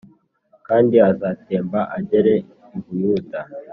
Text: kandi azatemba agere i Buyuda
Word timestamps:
kandi 0.67 0.95
azatemba 1.09 1.79
agere 1.97 2.33
i 2.77 2.79
Buyuda 2.83 3.39